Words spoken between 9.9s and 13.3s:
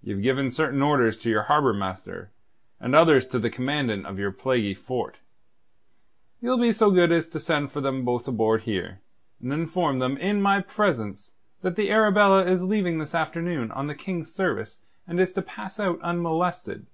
them in my presence that the Arabella is leaving this